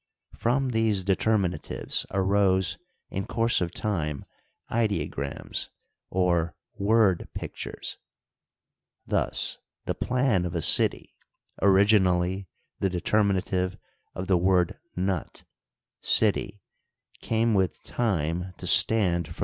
From 0.33 0.69
these 0.69 1.05
determinatives 1.05 2.07
arose 2.09 2.79
in 3.11 3.27
course 3.27 3.61
of 3.61 3.71
time 3.71 4.25
ideograms, 4.71 5.69
or 6.09 6.55
word 6.73 7.29
pictures. 7.35 7.99
Thus 9.05 9.59
the 9.85 9.93
plan 9.93 10.43
of 10.47 10.55
a 10.55 10.61
city, 10.63 11.13
originally 11.61 12.47
the 12.79 12.89
determinative 12.89 13.77
of 14.15 14.25
the 14.25 14.39
word 14.39 14.79
nut, 14.95 15.43
"city," 16.01 16.63
came 17.21 17.53
with 17.53 17.83
time 17.83 18.53
to 18.57 18.65
stand 18.65 19.27
for. 19.27 19.39